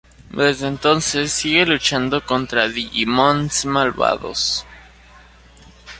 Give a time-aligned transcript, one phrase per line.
[0.35, 4.65] Desde entonces sigue luchando contra digimons malvados.